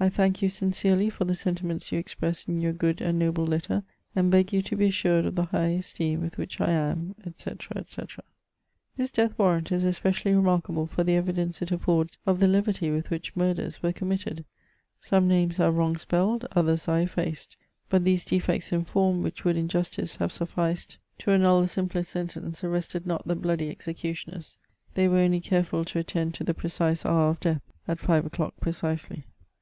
I 0.00 0.08
thank 0.08 0.40
you 0.40 0.48
sincerely 0.48 1.10
for 1.10 1.24
the 1.24 1.34
sentiments 1.34 1.90
you 1.92 1.98
express 1.98 2.46
in 2.48 2.60
your 2.60 2.72
good 2.72 3.02
and 3.02 3.18
noble 3.18 3.44
letter, 3.44 3.82
and 4.14 4.30
beg 4.30 4.50
you 4.52 4.62
to 4.62 4.76
be 4.76 4.86
assured 4.86 5.26
of 5.26 5.34
the 5.34 5.46
high 5.46 5.70
esteem 5.70 6.22
with 6.22 6.38
which 6.38 6.58
I 6.60 6.70
am, 6.70 7.14
&c., 7.34 7.50
&cJ' 7.50 8.20
This 8.96 9.10
death 9.10 9.36
warrant 9.36 9.70
is 9.72 9.84
especially 9.84 10.32
remarkable 10.34 10.86
for 10.86 11.02
the 11.04 11.16
evidence 11.16 11.60
it 11.60 11.72
affords 11.72 12.16
of 12.24 12.38
the 12.40 12.46
levity 12.48 12.90
with 12.92 13.10
wmch 13.10 13.32
murders 13.34 13.82
were 13.82 13.92
committed; 13.92 14.46
some 15.00 15.28
names 15.28 15.60
are 15.60 15.72
wrong 15.72 15.96
spelled; 15.96 16.46
others 16.56 16.88
are 16.88 17.00
effaced; 17.00 17.56
but 17.90 18.04
these 18.04 18.24
defects 18.24 18.72
in 18.72 18.84
form, 18.84 19.20
which 19.22 19.44
would 19.44 19.56
in 19.56 19.68
justice 19.68 20.16
have 20.16 20.32
sufficed 20.32 20.96
to 21.18 21.32
annul 21.32 21.60
the 21.60 21.66
386 21.66 21.74
MEMOIBS 21.74 21.74
OF 21.74 21.74
simplest 21.74 22.10
sentence, 22.10 22.64
arrested 22.64 23.06
not 23.06 23.26
the 23.26 23.36
bloody 23.36 23.68
executioners; 23.68 24.56
they 24.94 25.08
were 25.08 25.18
only 25.18 25.40
careful 25.40 25.84
to 25.84 25.98
attend 25.98 26.32
to 26.34 26.44
the 26.44 26.54
precise^hour 26.54 27.30
of 27.32 27.40
death: 27.40 27.60
ai 27.88 27.96
Jive 27.96 28.24
o 28.24 28.28
clock 28.30 28.54
precisely. 28.60 29.24